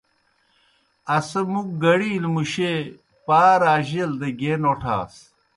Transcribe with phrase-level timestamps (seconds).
[1.15, 2.73] اسہ مُک گڑیلہ مُشیئے
[3.25, 5.13] پار آ جیل دہ گیے نوٹھاس۔